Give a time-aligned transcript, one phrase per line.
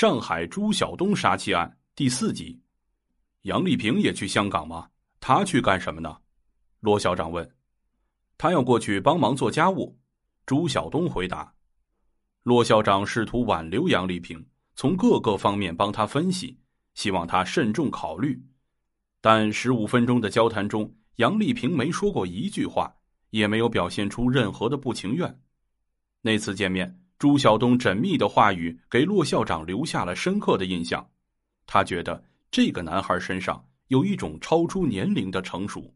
[0.00, 2.56] 上海朱晓东杀妻案第四集。
[3.42, 4.88] 杨丽萍也去香港吗？
[5.18, 6.16] 她去干什么呢？
[6.78, 7.50] 罗校长问。
[8.36, 9.98] 他要过去帮忙做家务。
[10.46, 11.52] 朱晓东回答。
[12.44, 16.56] 骆校长试图挽留杨丽萍，从各个方面帮他分析，
[16.94, 18.40] 希望他慎重考虑。
[19.20, 22.94] 但十五分钟的交谈中，杨丽萍没说过一句话，
[23.30, 25.40] 也没有表现出任何的不情愿。
[26.20, 31.04] 那次见面，朱晓东缜密的话语给骆校长留下了深刻的印象。
[31.66, 35.92] 他觉得这个男孩身上有一种超出年龄的成熟。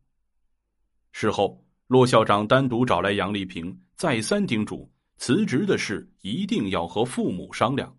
[1.12, 4.90] 事后，骆校长单独找来杨丽萍，再三叮嘱。
[5.18, 7.96] 辞职的事一定要和父母商量。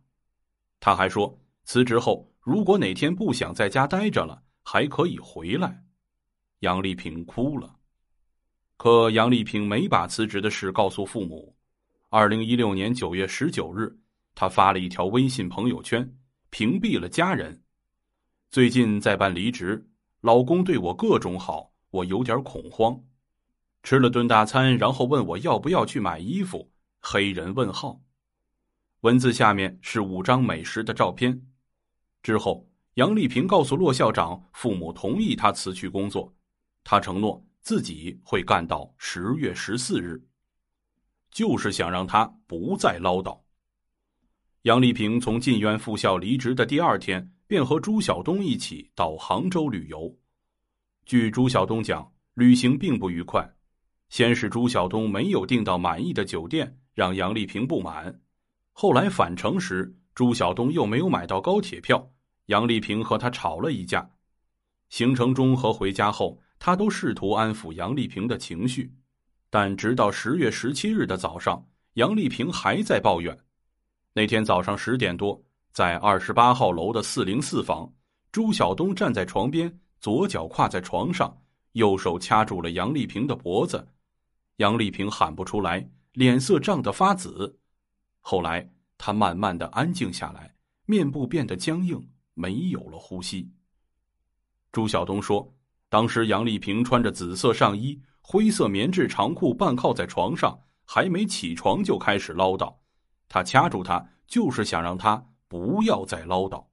[0.82, 5.82] 他还说，辞职后如果哪天不想在家待着了，还可以回来。
[6.60, 7.78] 杨丽萍哭了，
[8.76, 11.56] 可杨丽萍没把辞职的事告诉父母。
[12.16, 13.98] 二零一六年九月十九日，
[14.36, 16.16] 她发了一条微信朋友圈，
[16.52, 17.64] 屏蔽了家人。
[18.52, 19.90] 最近在办离职，
[20.22, 23.04] 老公对我各种好，我有点恐慌。
[23.82, 26.72] 吃了顿大餐，然后问我要不要去买衣服。
[27.00, 28.00] 黑人问号，
[29.02, 31.48] 文字下面是五张美食的照片。
[32.22, 36.32] 之后，杨丽萍告诉骆校长，父母同意他辞去工作，
[36.84, 40.24] 他承诺自己会干到十月十四日，
[41.34, 43.38] 就是想让他不再唠叨。
[44.62, 50.16] 杨丽萍从晋渊附校离职的第二天，便和朱晓东一起到杭州旅游。
[51.06, 53.46] 据朱晓东讲，旅行并不愉快，
[54.08, 56.78] 先是朱晓东没有订到满意的酒店。
[56.94, 58.22] 让杨丽萍不满，
[58.72, 62.08] 后来返程时，朱晓东又没有买到高铁票，
[62.46, 64.08] 杨丽萍和他吵了一架。
[64.90, 68.94] 行程中和回家后，他都试图安抚杨丽萍的情绪，
[69.54, 73.38] 但直到十月十七日的早上，杨丽萍还在抱怨。
[74.12, 75.40] 那天早上十点多，
[75.72, 77.88] 在二十八号楼的四零四房，
[78.32, 81.40] 朱晓东站在床边，左脚跨在床上，
[81.74, 83.88] 右手掐住了杨丽萍的脖子，
[84.56, 85.88] 杨丽萍喊不出来。
[86.14, 87.56] 脸色涨得发紫，
[88.22, 90.52] 后来她慢慢的安静下来，
[90.88, 92.04] 面部变得僵硬，
[92.34, 93.48] 没有了呼吸。
[94.72, 95.48] 朱晓东说
[95.90, 102.74] ：“当时杨丽萍穿着紫色上衣、灰色棉质长裤，半靠在床上，还没起床就开始唠叨。
[103.28, 106.66] 他掐住她，就是想让她不要再唠叨。”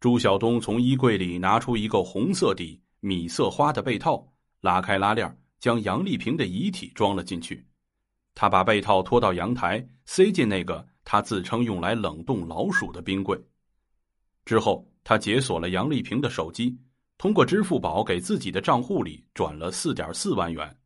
[0.00, 4.26] 朱晓东从衣柜里拿出一个红色底、米色花的被套，
[4.60, 7.64] 拉开拉链，将杨丽萍的遗体装了进去。
[8.34, 13.38] 他把被套拖到阳台，塞进那个他自称用来冷冻老鼠的冰柜。
[14.44, 16.76] 之后，他解锁了杨丽萍的手机，
[17.22, 20.76] 通过支付宝给自己的账户里转了四点四万元。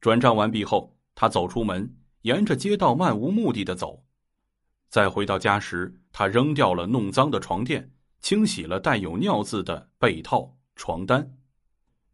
[0.00, 4.02] 转账完毕后，他走出门，沿着街道漫无目的的走。
[4.88, 11.30] 在回到家时，他扔掉了弄脏的床垫，清洗了带有尿渍的被套、床单。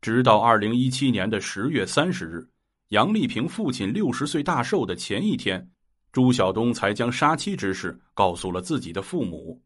[0.00, 2.50] 直到二零一七年的十月三十日。
[2.88, 5.70] 杨丽萍父亲六十岁大寿的前一天，
[6.10, 9.62] 朱晓东才将杀妻之事告诉了自己的父母。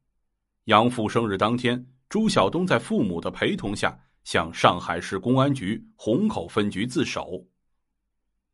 [0.71, 7.45] 杨父生日当天，朱晓东在父母的陪同下向上海市公安局虹口分局自首。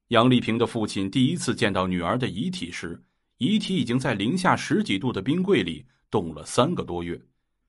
[0.09, 2.99] 杨丽萍的父亲第一次见到女儿的遗体时，
[3.37, 7.21] 遗体已经在零下十几度的冰柜里冻了三个多月，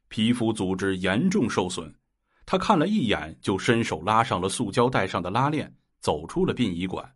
[0.07, 1.93] 皮肤组织严重受损。
[2.45, 5.75] 他看了一眼，就伸手拉上了塑胶袋上的拉链。
[5.99, 7.15] 走出了殡仪馆，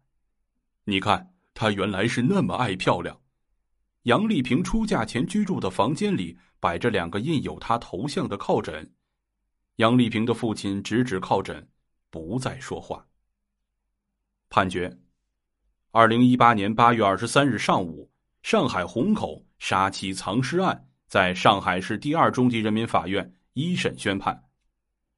[0.83, 3.20] 你看，她原来是那么爱漂亮。
[4.03, 8.91] 杨丽萍出嫁前居住的房间里摆着两个印有她头像的靠枕。
[9.75, 11.67] 杨丽萍的父亲指指靠枕，
[12.09, 13.06] 不再说话。
[14.50, 14.97] 判决：
[15.91, 18.09] 二零一八年八月二十三日上午，
[18.41, 24.44] 上海虹口杀妻藏尸案在上海市第二中级人民法院一审宣判，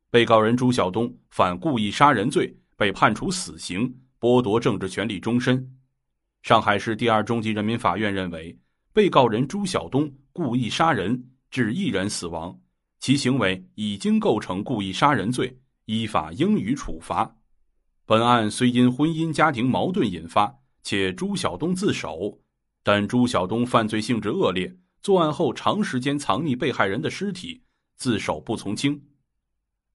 [0.10, 2.58] 被告人朱晓东犯故意杀人罪。
[2.76, 5.78] 被判处死刑，剥夺政治权利终身。
[6.42, 8.58] 上海市第二中级人民法院认为，
[8.94, 12.56] 被告人朱晓东故意杀人，致一人死亡，
[13.00, 17.36] 其行为已经构成故意杀人罪，依法应予处罚。
[18.06, 22.40] 本案虽因婚姻家庭矛盾引发，且朱晓东自首，
[22.84, 27.64] 但朱晓东犯罪性质恶劣，作案后长时间藏匿被害人的尸体，
[27.96, 29.02] 自首不从轻。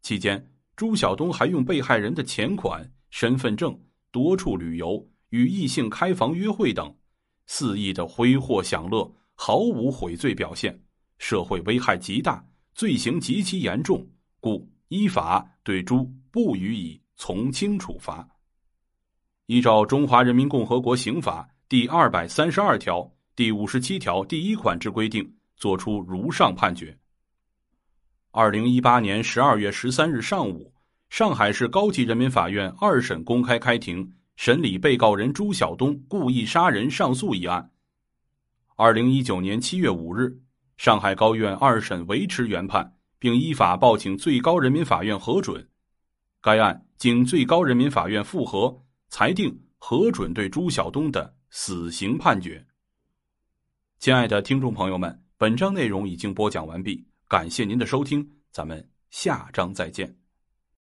[0.03, 0.45] 期间。
[0.75, 3.77] 朱晓东还用被害人的钱款、身份证、
[4.13, 6.95] 多处旅游、与异性开房约会等，
[7.51, 10.79] 肆意的挥霍享乐，毫无悔罪表现，
[11.17, 14.07] 社会危害极大，罪行极其严重，
[14.39, 18.29] 故依法对朱不予以从轻处罚。
[19.47, 26.97] 依照《中华人民共和国刑法》第二百三十二条第五十七条第一款之规定，作出如上判决。
[28.31, 30.71] 二零一八年十二月十三日上午，
[31.09, 37.73] 上海市高级人民法院二审公开开庭审理被告人朱晓东故意杀人上诉一案。
[38.77, 40.41] 二零一九年七月五日，
[40.77, 45.69] 上海高院二审维持原判，并依法报请最高人民法院核准。
[46.41, 52.65] 该案经最高人民法院复核，裁定核准对朱晓东的死刑判决。
[53.99, 57.05] 亲爱的听众朋友们，本章内容已经播讲完毕。
[57.27, 60.18] 感谢您的收听，咱们下章再见。